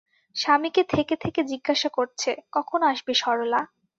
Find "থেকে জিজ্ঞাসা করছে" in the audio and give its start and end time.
1.23-2.31